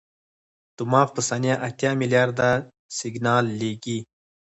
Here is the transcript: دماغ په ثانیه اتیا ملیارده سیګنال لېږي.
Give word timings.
دماغ 0.77 1.07
په 1.15 1.21
ثانیه 1.27 1.55
اتیا 1.67 1.91
ملیارده 2.01 2.51
سیګنال 2.97 3.45
لېږي. 3.59 3.99